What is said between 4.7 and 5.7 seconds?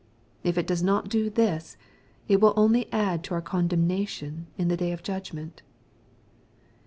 day of judgment.